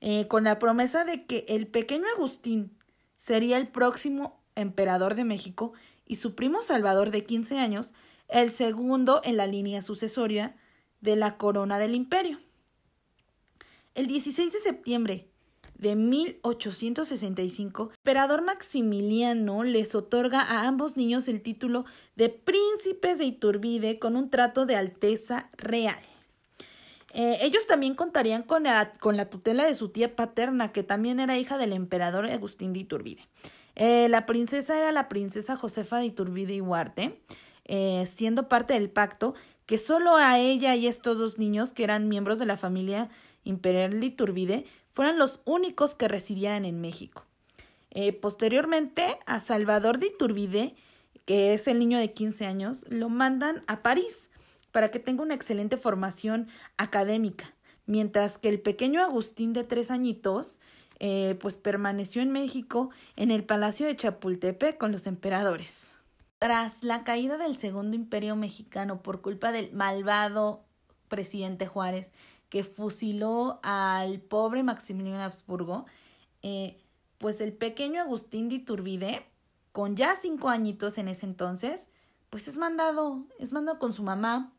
Eh, 0.00 0.26
con 0.28 0.44
la 0.44 0.58
promesa 0.58 1.04
de 1.04 1.24
que 1.24 1.46
el 1.48 1.66
pequeño 1.66 2.04
Agustín 2.16 2.76
sería 3.16 3.56
el 3.56 3.68
próximo 3.68 4.42
emperador 4.54 5.14
de 5.14 5.24
México 5.24 5.72
y 6.06 6.16
su 6.16 6.34
primo 6.34 6.60
Salvador 6.62 7.10
de 7.10 7.24
15 7.24 7.58
años 7.58 7.94
el 8.28 8.50
segundo 8.50 9.20
en 9.24 9.36
la 9.36 9.46
línea 9.46 9.82
sucesoria 9.82 10.56
de 11.00 11.16
la 11.16 11.36
corona 11.36 11.78
del 11.78 11.94
imperio. 11.94 12.38
El 13.94 14.06
16 14.06 14.52
de 14.52 14.58
septiembre 14.58 15.28
de 15.78 15.94
1865, 15.94 17.84
el 17.84 17.96
emperador 17.98 18.42
Maximiliano 18.42 19.62
les 19.62 19.94
otorga 19.94 20.40
a 20.40 20.66
ambos 20.66 20.96
niños 20.96 21.28
el 21.28 21.42
título 21.42 21.84
de 22.14 22.28
príncipes 22.30 23.18
de 23.18 23.24
Iturbide 23.24 23.98
con 23.98 24.16
un 24.16 24.30
trato 24.30 24.66
de 24.66 24.76
alteza 24.76 25.50
real. 25.56 26.00
Eh, 27.12 27.38
ellos 27.42 27.66
también 27.66 27.94
contarían 27.94 28.42
con 28.42 28.64
la, 28.64 28.92
con 28.92 29.16
la, 29.16 29.26
tutela 29.30 29.64
de 29.64 29.74
su 29.74 29.88
tía 29.88 30.14
paterna, 30.16 30.72
que 30.72 30.82
también 30.82 31.20
era 31.20 31.38
hija 31.38 31.56
del 31.58 31.72
emperador 31.72 32.26
Agustín 32.26 32.72
de 32.72 32.80
Iturbide. 32.80 33.26
Eh, 33.74 34.08
la 34.08 34.26
princesa 34.26 34.76
era 34.76 34.92
la 34.92 35.08
princesa 35.08 35.56
Josefa 35.56 35.98
de 35.98 36.06
Iturbide 36.06 36.54
y 36.54 36.60
Huarte, 36.60 37.20
eh, 37.64 38.04
siendo 38.06 38.48
parte 38.48 38.74
del 38.74 38.90
pacto 38.90 39.34
que 39.66 39.78
solo 39.78 40.16
a 40.16 40.38
ella 40.38 40.74
y 40.76 40.86
estos 40.86 41.18
dos 41.18 41.38
niños, 41.38 41.72
que 41.72 41.84
eran 41.84 42.08
miembros 42.08 42.38
de 42.38 42.46
la 42.46 42.56
familia 42.56 43.08
imperial 43.44 43.98
de 43.98 44.06
Iturbide, 44.06 44.64
fueran 44.92 45.18
los 45.18 45.40
únicos 45.44 45.94
que 45.94 46.08
residieran 46.08 46.64
en 46.64 46.80
México. 46.80 47.24
posteriormente, 48.20 49.18
a 49.24 49.40
Salvador 49.40 49.98
de 49.98 50.08
Iturbide, 50.08 50.74
que 51.24 51.54
es 51.54 51.66
el 51.66 51.78
niño 51.78 51.98
de 51.98 52.12
15 52.12 52.46
años, 52.46 52.84
lo 52.88 53.08
mandan 53.08 53.64
a 53.66 53.82
París 53.82 54.28
para 54.76 54.90
que 54.90 54.98
tenga 54.98 55.22
una 55.22 55.32
excelente 55.32 55.78
formación 55.78 56.48
académica, 56.76 57.46
mientras 57.86 58.36
que 58.36 58.50
el 58.50 58.60
pequeño 58.60 59.02
Agustín 59.02 59.54
de 59.54 59.64
tres 59.64 59.90
añitos 59.90 60.58
eh, 60.98 61.38
pues 61.40 61.56
permaneció 61.56 62.20
en 62.20 62.30
México 62.30 62.90
en 63.16 63.30
el 63.30 63.42
Palacio 63.42 63.86
de 63.86 63.96
Chapultepec 63.96 64.76
con 64.76 64.92
los 64.92 65.06
emperadores. 65.06 65.96
Tras 66.36 66.82
la 66.82 67.04
caída 67.04 67.38
del 67.38 67.56
Segundo 67.56 67.96
Imperio 67.96 68.36
Mexicano 68.36 69.00
por 69.00 69.22
culpa 69.22 69.50
del 69.50 69.72
malvado 69.72 70.66
presidente 71.08 71.66
Juárez, 71.66 72.12
que 72.50 72.62
fusiló 72.62 73.60
al 73.62 74.20
pobre 74.20 74.62
Maximiliano 74.62 75.22
Habsburgo, 75.22 75.86
eh, 76.42 76.82
pues 77.16 77.40
el 77.40 77.54
pequeño 77.54 78.02
Agustín 78.02 78.50
de 78.50 78.56
Iturbide, 78.56 79.24
con 79.72 79.96
ya 79.96 80.14
cinco 80.16 80.50
añitos 80.50 80.98
en 80.98 81.08
ese 81.08 81.24
entonces, 81.24 81.88
pues 82.28 82.46
es 82.46 82.58
mandado, 82.58 83.24
es 83.38 83.54
mandado 83.54 83.78
con 83.78 83.94
su 83.94 84.02
mamá, 84.02 84.52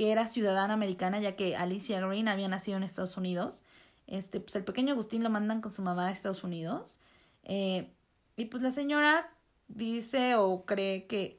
que 0.00 0.12
era 0.12 0.26
ciudadana 0.26 0.72
americana, 0.72 1.20
ya 1.20 1.36
que 1.36 1.56
Alicia 1.56 2.00
Green 2.00 2.26
había 2.26 2.48
nacido 2.48 2.78
en 2.78 2.84
Estados 2.84 3.18
Unidos. 3.18 3.60
Este, 4.06 4.40
pues 4.40 4.56
el 4.56 4.64
pequeño 4.64 4.94
Agustín 4.94 5.22
lo 5.22 5.28
mandan 5.28 5.60
con 5.60 5.74
su 5.74 5.82
mamá 5.82 6.06
a 6.06 6.10
Estados 6.10 6.42
Unidos. 6.42 6.98
Eh, 7.42 7.92
y 8.34 8.46
pues 8.46 8.62
la 8.62 8.70
señora 8.70 9.30
dice 9.68 10.36
o 10.36 10.64
cree 10.64 11.06
que 11.06 11.38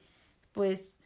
pues 0.51 0.97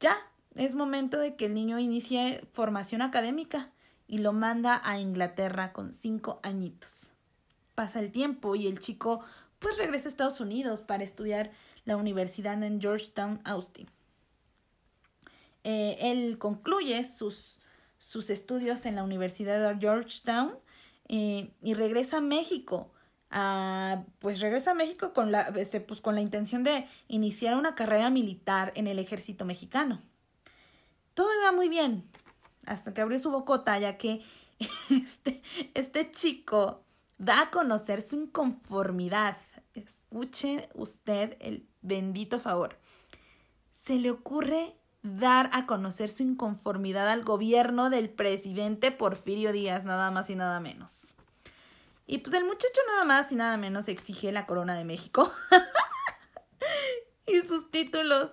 ya 0.00 0.18
es 0.54 0.74
momento 0.74 1.18
de 1.18 1.34
que 1.34 1.46
el 1.46 1.54
niño 1.54 1.78
inicie 1.78 2.46
formación 2.52 3.00
académica 3.00 3.70
y 4.06 4.18
lo 4.18 4.34
manda 4.34 4.78
a 4.84 4.98
Inglaterra 4.98 5.72
con 5.72 5.94
cinco 5.94 6.40
añitos. 6.42 7.12
Pasa 7.74 8.00
el 8.00 8.12
tiempo 8.12 8.54
y 8.54 8.66
el 8.66 8.80
chico 8.80 9.24
pues 9.60 9.78
regresa 9.78 10.08
a 10.08 10.10
Estados 10.10 10.40
Unidos 10.40 10.80
para 10.82 11.04
estudiar 11.04 11.52
la 11.86 11.96
universidad 11.96 12.62
en 12.62 12.82
Georgetown, 12.82 13.40
Austin. 13.44 13.88
Eh, 15.64 15.96
él 16.00 16.38
concluye 16.38 17.04
sus, 17.04 17.60
sus 17.98 18.30
estudios 18.30 18.86
en 18.86 18.96
la 18.96 19.04
Universidad 19.04 19.68
de 19.68 19.78
Georgetown 19.78 20.58
eh, 21.08 21.52
y 21.62 21.74
regresa 21.74 22.18
a 22.18 22.20
México 22.20 22.92
pues 24.18 24.40
regresa 24.40 24.72
a 24.72 24.74
México 24.74 25.14
con 25.14 25.32
la, 25.32 25.42
este, 25.56 25.80
pues 25.80 26.00
con 26.00 26.14
la 26.14 26.20
intención 26.20 26.64
de 26.64 26.86
iniciar 27.08 27.56
una 27.56 27.74
carrera 27.74 28.10
militar 28.10 28.72
en 28.74 28.86
el 28.86 28.98
ejército 28.98 29.44
mexicano. 29.44 30.02
Todo 31.14 31.28
iba 31.40 31.52
muy 31.52 31.68
bien, 31.68 32.04
hasta 32.66 32.92
que 32.92 33.00
abrió 33.00 33.18
su 33.18 33.30
bocota, 33.30 33.78
ya 33.78 33.96
que 33.96 34.22
este, 34.90 35.42
este 35.74 36.10
chico 36.10 36.84
da 37.18 37.42
a 37.42 37.50
conocer 37.50 38.02
su 38.02 38.16
inconformidad. 38.16 39.38
Escuche 39.74 40.68
usted 40.74 41.36
el 41.40 41.66
bendito 41.80 42.38
favor. 42.38 42.78
Se 43.84 43.94
le 43.94 44.10
ocurre 44.10 44.76
dar 45.02 45.50
a 45.52 45.66
conocer 45.66 46.08
su 46.08 46.22
inconformidad 46.22 47.08
al 47.08 47.24
gobierno 47.24 47.90
del 47.90 48.10
presidente 48.10 48.92
Porfirio 48.92 49.52
Díaz, 49.52 49.84
nada 49.84 50.10
más 50.10 50.30
y 50.30 50.36
nada 50.36 50.60
menos. 50.60 51.14
Y 52.06 52.18
pues 52.18 52.34
el 52.34 52.44
muchacho 52.44 52.80
nada 52.88 53.04
más 53.04 53.32
y 53.32 53.36
nada 53.36 53.56
menos 53.56 53.88
exige 53.88 54.32
la 54.32 54.46
corona 54.46 54.76
de 54.76 54.84
México 54.84 55.32
y 57.26 57.40
sus 57.46 57.70
títulos, 57.70 58.30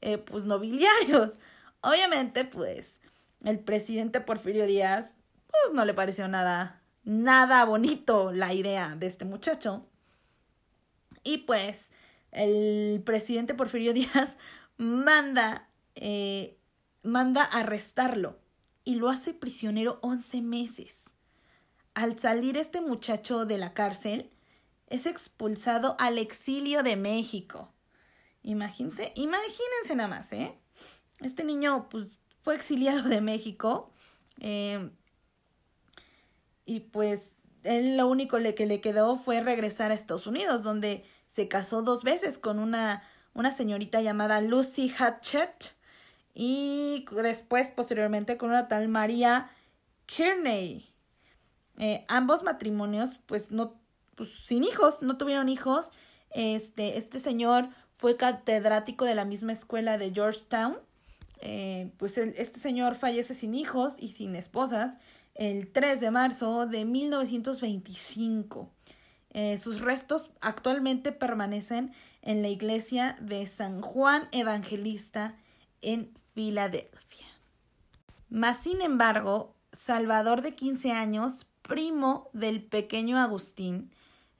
eh, 0.00 0.18
pues 0.18 0.44
nobiliarios. 0.44 1.32
Obviamente, 1.80 2.44
pues 2.44 3.00
el 3.44 3.58
presidente 3.58 4.20
Porfirio 4.20 4.66
Díaz, 4.66 5.14
pues 5.48 5.74
no 5.74 5.84
le 5.84 5.94
pareció 5.94 6.28
nada, 6.28 6.82
nada 7.04 7.64
bonito 7.64 8.32
la 8.32 8.52
idea 8.52 8.94
de 8.96 9.06
este 9.06 9.24
muchacho. 9.24 9.86
Y 11.22 11.38
pues 11.38 11.90
el 12.32 13.02
presidente 13.04 13.54
Porfirio 13.54 13.92
Díaz 13.94 14.38
manda, 14.76 15.68
eh, 15.94 16.58
manda 17.02 17.44
arrestarlo 17.44 18.38
y 18.84 18.96
lo 18.96 19.08
hace 19.08 19.34
prisionero 19.34 19.98
11 20.02 20.42
meses 20.42 21.14
al 21.94 22.18
salir 22.18 22.56
este 22.56 22.80
muchacho 22.80 23.44
de 23.44 23.58
la 23.58 23.74
cárcel, 23.74 24.30
es 24.86 25.06
expulsado 25.06 25.96
al 25.98 26.18
exilio 26.18 26.82
de 26.82 26.96
México. 26.96 27.72
Imagínense, 28.42 29.12
imagínense 29.16 29.94
nada 29.96 30.08
más, 30.08 30.32
¿eh? 30.32 30.58
Este 31.20 31.44
niño, 31.44 31.88
pues, 31.90 32.20
fue 32.40 32.54
exiliado 32.54 33.08
de 33.08 33.20
México. 33.20 33.92
Eh, 34.40 34.90
y 36.64 36.80
pues, 36.80 37.34
él 37.64 37.96
lo 37.96 38.08
único 38.08 38.38
que 38.38 38.66
le 38.66 38.80
quedó 38.80 39.16
fue 39.16 39.42
regresar 39.42 39.90
a 39.90 39.94
Estados 39.94 40.26
Unidos, 40.26 40.62
donde 40.62 41.04
se 41.26 41.48
casó 41.48 41.82
dos 41.82 42.02
veces 42.02 42.38
con 42.38 42.58
una, 42.58 43.02
una 43.34 43.52
señorita 43.52 44.00
llamada 44.00 44.40
Lucy 44.40 44.92
Hatchett 44.96 45.74
y 46.34 47.04
después, 47.22 47.70
posteriormente, 47.70 48.36
con 48.36 48.50
una 48.50 48.68
tal 48.68 48.88
María 48.88 49.50
Kearney. 50.06 50.92
Eh, 51.78 52.04
ambos 52.08 52.42
matrimonios, 52.42 53.18
pues 53.26 53.50
no, 53.50 53.80
pues 54.14 54.30
sin 54.44 54.64
hijos, 54.64 55.02
no 55.02 55.16
tuvieron 55.16 55.48
hijos. 55.48 55.90
Este, 56.30 56.98
este 56.98 57.18
señor 57.20 57.68
fue 57.92 58.16
catedrático 58.16 59.04
de 59.04 59.14
la 59.14 59.24
misma 59.24 59.52
escuela 59.52 59.98
de 59.98 60.12
Georgetown. 60.12 60.78
Eh, 61.40 61.92
pues 61.96 62.18
este 62.18 62.60
señor 62.60 62.94
fallece 62.96 63.34
sin 63.34 63.54
hijos 63.54 63.96
y 63.98 64.10
sin 64.10 64.36
esposas 64.36 64.98
el 65.34 65.72
3 65.72 66.00
de 66.00 66.10
marzo 66.10 66.66
de 66.66 66.84
1925. 66.84 68.70
Eh, 69.32 69.58
sus 69.58 69.80
restos 69.80 70.30
actualmente 70.40 71.12
permanecen 71.12 71.92
en 72.20 72.42
la 72.42 72.48
iglesia 72.48 73.16
de 73.20 73.46
San 73.46 73.80
Juan 73.80 74.28
Evangelista 74.32 75.36
en 75.80 76.12
Filadelfia. 76.40 77.26
Mas, 78.30 78.62
sin 78.62 78.80
embargo, 78.80 79.54
Salvador 79.72 80.40
de 80.40 80.52
15 80.52 80.90
años 80.90 81.46
primo 81.60 82.30
del 82.32 82.62
pequeño 82.62 83.18
Agustín, 83.18 83.90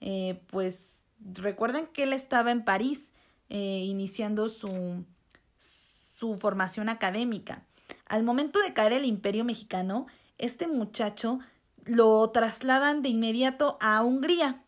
eh, 0.00 0.40
pues 0.46 1.04
recuerden 1.34 1.86
que 1.88 2.04
él 2.04 2.14
estaba 2.14 2.52
en 2.52 2.64
París 2.64 3.12
eh, 3.50 3.84
iniciando 3.84 4.48
su, 4.48 5.04
su 5.58 6.38
formación 6.38 6.88
académica. 6.88 7.66
Al 8.06 8.22
momento 8.22 8.60
de 8.60 8.72
caer 8.72 8.94
el 8.94 9.04
imperio 9.04 9.44
mexicano, 9.44 10.06
este 10.38 10.68
muchacho 10.68 11.38
lo 11.84 12.30
trasladan 12.30 13.02
de 13.02 13.10
inmediato 13.10 13.76
a 13.82 14.02
Hungría, 14.02 14.62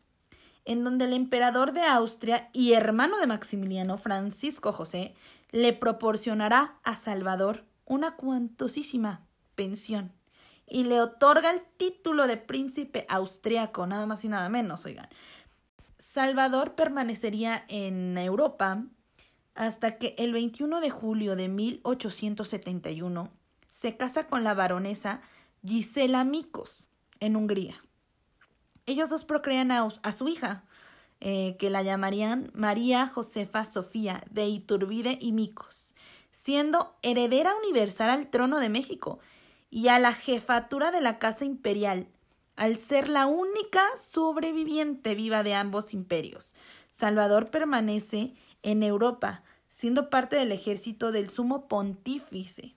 en 0.67 0.85
donde 0.85 1.07
el 1.07 1.15
emperador 1.15 1.73
de 1.73 1.83
Austria 1.83 2.51
y 2.53 2.75
hermano 2.75 3.19
de 3.19 3.27
Maximiliano, 3.27 3.97
Francisco 3.97 4.71
José, 4.71 5.15
le 5.53 5.73
proporcionará 5.73 6.81
a 6.83 6.97
Salvador 6.97 7.65
una 7.85 8.17
cuantosísima 8.17 9.27
pensión 9.55 10.13
y 10.67 10.85
le 10.85 11.01
otorga 11.01 11.51
el 11.51 11.63
título 11.77 12.27
de 12.27 12.39
príncipe 12.39 13.07
austriaco, 13.09 13.87
nada 13.87 14.07
más 14.07 14.25
y 14.25 14.29
nada 14.29 14.49
menos, 14.49 14.85
oigan. 14.87 15.09
Salvador 15.99 16.75
permanecería 16.75 17.65
en 17.69 18.17
Europa 18.19 18.85
hasta 19.55 19.99
que 19.99 20.15
el 20.19 20.33
21 20.33 20.81
de 20.81 20.91
julio 20.91 21.37
de 21.37 21.49
1871 21.49 23.31
se 23.69 23.97
casa 23.97 24.27
con 24.27 24.45
la 24.45 24.55
baronesa 24.55 25.21
Gisela 25.65 26.25
Mikos 26.25 26.89
en 27.21 27.37
Hungría. 27.37 27.75
Ellos 28.87 29.11
dos 29.11 29.25
procrean 29.25 29.71
a, 29.71 30.13
su 30.13 30.29
hija, 30.29 30.65
eh, 31.25 31.57
que 31.57 31.71
la 31.71 31.83
llamarían 31.83 32.51
María 32.53 33.07
Josefa 33.07 33.65
Sofía 33.65 34.25
de 34.33 34.49
Iturbide 34.49 35.19
y 35.21 35.31
Micos, 35.31 35.95
siendo 36.33 36.97
heredera 37.03 37.55
universal 37.55 38.11
al 38.11 38.29
trono 38.29 38.59
de 38.59 38.69
México 38.69 39.21
y 39.71 39.87
a 39.87 40.01
la 40.01 40.15
jefatura 40.15 40.91
de 40.91 41.01
la 41.01 41.21
Casa 41.21 41.45
Imperial, 41.45 42.09
al 42.57 42.77
ser 42.77 43.09
la 43.09 43.27
única 43.27 43.85
sobreviviente 43.97 45.15
viva 45.15 45.45
de 45.45 45.55
ambos 45.55 45.95
imperios. 45.95 46.57
Salvador 46.89 47.53
permanece 47.53 48.35
en 48.65 48.83
Europa, 48.83 49.45
siendo 49.69 50.11
parte 50.11 50.35
del 50.35 50.51
ejército 50.51 51.13
del 51.13 51.31
sumo 51.31 51.69
pontífice. 51.69 52.75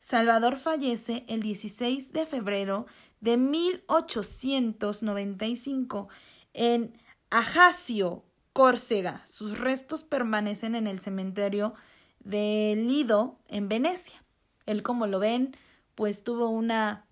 Salvador 0.00 0.56
fallece 0.56 1.24
el 1.28 1.42
16 1.42 2.12
de 2.12 2.26
febrero 2.26 2.86
de 3.20 3.36
1895 3.36 6.08
en 6.54 6.98
Ajaccio, 7.30 8.24
Córcega. 8.52 9.22
Sus 9.26 9.58
restos 9.58 10.02
permanecen 10.04 10.74
en 10.74 10.86
el 10.86 11.00
cementerio 11.00 11.74
de 12.20 12.74
Lido, 12.76 13.38
en 13.48 13.68
Venecia. 13.68 14.22
Él, 14.66 14.82
como 14.82 15.06
lo 15.06 15.18
ven, 15.18 15.56
pues 15.94 16.24
tuvo 16.24 16.48
una, 16.48 17.06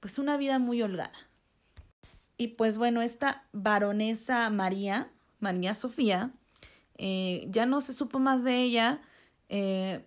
pues 0.00 0.18
una 0.18 0.36
vida 0.36 0.58
muy 0.58 0.82
holgada. 0.82 1.12
Y 2.36 2.48
pues 2.48 2.78
bueno, 2.78 3.02
esta 3.02 3.44
baronesa 3.52 4.48
María, 4.50 5.10
María 5.40 5.74
Sofía, 5.74 6.30
eh, 6.96 7.46
ya 7.50 7.66
no 7.66 7.80
se 7.80 7.92
supo 7.92 8.18
más 8.18 8.44
de 8.44 8.62
ella. 8.62 9.02
Eh, 9.48 10.04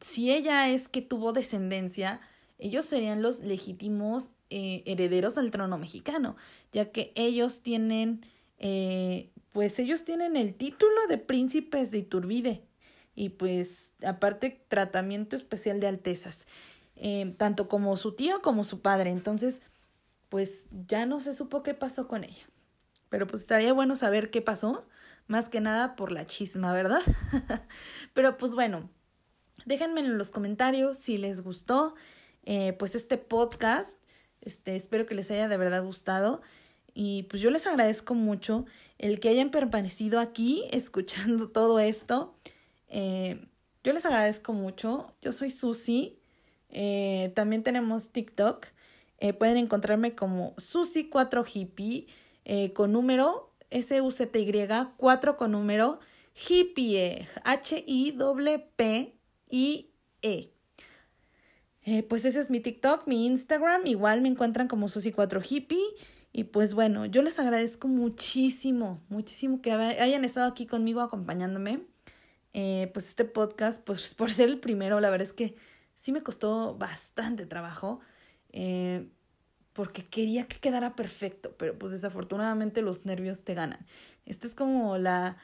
si 0.00 0.30
ella 0.30 0.68
es 0.68 0.88
que 0.88 1.02
tuvo 1.02 1.32
descendencia, 1.32 2.20
ellos 2.58 2.86
serían 2.86 3.22
los 3.22 3.40
legítimos 3.40 4.32
eh, 4.50 4.82
herederos 4.86 5.38
al 5.38 5.50
trono 5.50 5.78
mexicano, 5.78 6.36
ya 6.72 6.92
que 6.92 7.12
ellos 7.14 7.62
tienen, 7.62 8.26
pues 9.52 9.78
ellos 9.78 10.04
tienen 10.04 10.36
el 10.36 10.54
título 10.54 11.06
de 11.08 11.18
príncipes 11.18 11.90
de 11.90 11.98
Iturbide 11.98 12.62
y 13.14 13.30
pues 13.30 13.94
aparte 14.04 14.64
tratamiento 14.68 15.36
especial 15.36 15.80
de 15.80 15.88
altezas. 15.88 16.46
Eh, 17.02 17.34
tanto 17.38 17.66
como 17.66 17.96
su 17.96 18.12
tío 18.12 18.42
como 18.42 18.62
su 18.62 18.82
padre. 18.82 19.10
Entonces, 19.10 19.62
pues 20.28 20.66
ya 20.86 21.06
no 21.06 21.20
se 21.20 21.32
supo 21.32 21.62
qué 21.62 21.72
pasó 21.72 22.06
con 22.06 22.24
ella. 22.24 22.46
Pero 23.08 23.26
pues 23.26 23.42
estaría 23.42 23.72
bueno 23.72 23.96
saber 23.96 24.30
qué 24.30 24.42
pasó, 24.42 24.86
más 25.26 25.48
que 25.48 25.60
nada 25.60 25.96
por 25.96 26.12
la 26.12 26.26
chisma, 26.26 26.72
¿verdad? 26.74 27.00
Pero 28.14 28.36
pues 28.36 28.54
bueno, 28.54 28.90
déjenme 29.64 30.00
en 30.00 30.18
los 30.18 30.30
comentarios 30.30 30.98
si 30.98 31.16
les 31.16 31.40
gustó, 31.40 31.94
eh, 32.44 32.74
pues 32.74 32.94
este 32.94 33.16
podcast. 33.16 33.98
Este, 34.42 34.76
espero 34.76 35.06
que 35.06 35.14
les 35.14 35.30
haya 35.30 35.48
de 35.48 35.56
verdad 35.56 35.82
gustado. 35.82 36.42
Y 36.94 37.24
pues 37.24 37.42
yo 37.42 37.50
les 37.50 37.66
agradezco 37.66 38.14
mucho 38.14 38.66
el 39.00 39.18
que 39.18 39.30
hayan 39.30 39.50
permanecido 39.50 40.20
aquí 40.20 40.64
escuchando 40.72 41.48
todo 41.52 41.80
esto. 41.80 42.34
Eh, 42.88 43.46
yo 43.82 43.92
les 43.94 44.04
agradezco 44.04 44.52
mucho. 44.52 45.14
Yo 45.22 45.32
soy 45.32 45.50
Susi. 45.50 46.18
Eh, 46.68 47.32
también 47.34 47.62
tenemos 47.62 48.10
TikTok. 48.10 48.66
Eh, 49.18 49.32
pueden 49.32 49.56
encontrarme 49.56 50.14
como 50.14 50.54
Susi4Hippie 50.56 52.08
con 52.74 52.92
número 52.92 53.54
S-U-C-T-Y 53.70 54.68
4 54.96 55.36
con 55.36 55.52
número 55.52 56.00
Hippie 56.34 57.28
H-I-P-P-I-E. 57.44 58.12
pues 62.08 62.24
ese 62.24 62.40
es 62.40 62.50
mi 62.50 62.60
TikTok, 62.60 63.06
mi 63.06 63.26
Instagram. 63.26 63.86
Igual 63.86 64.20
me 64.20 64.28
encuentran 64.28 64.68
como 64.68 64.88
Susi4Hippie. 64.88 65.84
Y 66.32 66.44
pues 66.44 66.74
bueno, 66.74 67.06
yo 67.06 67.22
les 67.22 67.38
agradezco 67.38 67.88
muchísimo, 67.88 69.02
muchísimo 69.08 69.60
que 69.60 69.72
hayan 69.72 70.24
estado 70.24 70.46
aquí 70.48 70.66
conmigo 70.66 71.00
acompañándome. 71.00 71.86
Eh, 72.52 72.90
pues 72.92 73.08
este 73.08 73.24
podcast, 73.24 73.82
pues 73.82 74.14
por 74.16 74.32
ser 74.32 74.48
el 74.48 74.60
primero, 74.60 75.00
la 75.00 75.10
verdad 75.10 75.26
es 75.26 75.32
que 75.32 75.56
sí 75.94 76.12
me 76.12 76.22
costó 76.22 76.76
bastante 76.76 77.46
trabajo. 77.46 78.00
Eh, 78.52 79.08
porque 79.72 80.04
quería 80.04 80.46
que 80.46 80.58
quedara 80.58 80.96
perfecto, 80.96 81.54
pero 81.56 81.78
pues 81.78 81.92
desafortunadamente 81.92 82.82
los 82.82 83.06
nervios 83.06 83.44
te 83.44 83.54
ganan. 83.54 83.86
Esta 84.26 84.46
es 84.46 84.54
como 84.54 84.98
la, 84.98 85.36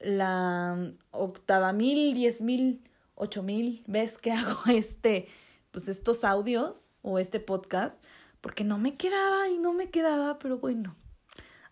la 0.00 0.92
octava 1.10 1.72
mil, 1.72 2.14
diez 2.14 2.40
mil, 2.40 2.82
ocho 3.14 3.42
mil 3.42 3.84
vez 3.86 4.18
que 4.18 4.32
hago 4.32 4.62
este, 4.68 5.28
pues 5.70 5.88
estos 5.88 6.24
audios 6.24 6.90
o 7.02 7.18
este 7.18 7.40
podcast 7.40 8.02
porque 8.44 8.62
no 8.62 8.76
me 8.76 8.94
quedaba 8.98 9.48
y 9.48 9.56
no 9.56 9.72
me 9.72 9.88
quedaba, 9.88 10.38
pero 10.38 10.58
bueno, 10.58 10.96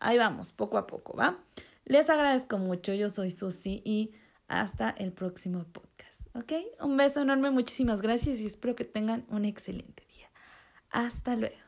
ahí 0.00 0.16
vamos, 0.16 0.52
poco 0.52 0.78
a 0.78 0.87
poco, 0.87 1.14
¿va? 1.14 1.38
Les 1.85 2.08
agradezco 2.08 2.56
mucho, 2.56 2.94
yo 2.94 3.11
soy 3.11 3.30
Susi 3.30 3.82
y 3.85 4.12
hasta 4.48 4.88
el 4.88 5.12
próximo 5.12 5.64
podcast, 5.64 6.35
¿ok? 6.35 6.52
Un 6.80 6.96
beso 6.96 7.20
enorme, 7.20 7.50
muchísimas 7.50 8.00
gracias 8.00 8.40
y 8.40 8.46
espero 8.46 8.74
que 8.74 8.87
tengan 8.87 9.26
un 9.28 9.44
excelente 9.44 10.06
día. 10.16 10.30
Hasta 10.88 11.37
luego. 11.37 11.62